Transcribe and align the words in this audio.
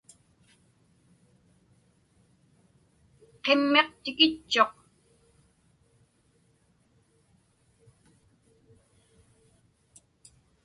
Qimmiq 3.43 3.89
tikitchuq. 4.03 4.73